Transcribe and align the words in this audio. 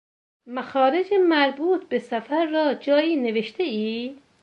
مخارج 0.47 1.13
مربوط 1.29 1.85
به 1.89 1.99
سفر 1.99 2.45
را 2.45 2.73
جایی 2.73 3.15
نوشتهای؟ 3.15 4.15